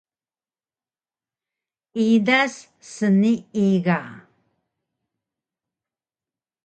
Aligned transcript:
Idas 2.09 2.53
snii 2.91 3.33
ga 3.85 3.99